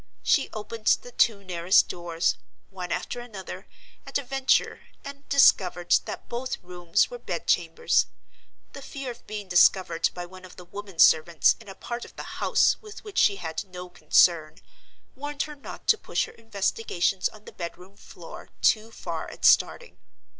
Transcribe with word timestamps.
She 0.23 0.49
opened 0.51 0.87
the 1.03 1.11
two 1.11 1.43
nearest 1.43 1.87
doors, 1.87 2.35
one 2.71 2.91
after 2.91 3.19
another, 3.19 3.67
at 4.03 4.17
a 4.17 4.23
venture, 4.23 4.79
and 5.05 5.29
discovered 5.29 5.93
that 6.05 6.27
both 6.27 6.57
rooms 6.63 7.11
were 7.11 7.19
bed 7.19 7.45
chambers. 7.45 8.07
The 8.73 8.81
fear 8.81 9.11
of 9.11 9.27
being 9.27 9.47
discovered 9.47 10.09
by 10.15 10.25
one 10.25 10.43
of 10.43 10.55
the 10.55 10.65
woman 10.65 10.97
servants 10.97 11.55
in 11.59 11.67
a 11.69 11.75
part 11.75 12.03
of 12.03 12.15
the 12.15 12.23
house 12.41 12.77
with 12.81 13.03
which 13.03 13.19
she 13.19 13.35
had 13.35 13.63
no 13.65 13.89
concern, 13.91 14.57
warned 15.15 15.43
her 15.43 15.55
not 15.55 15.85
to 15.89 15.99
push 15.99 16.25
her 16.25 16.31
investigations 16.33 17.29
on 17.29 17.45
the 17.45 17.51
bedroom 17.51 17.95
floor 17.95 18.49
too 18.63 18.89
far 18.89 19.29
at 19.29 19.45
starting. 19.45 19.99